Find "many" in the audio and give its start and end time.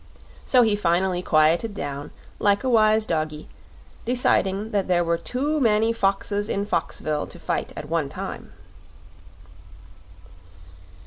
5.59-5.93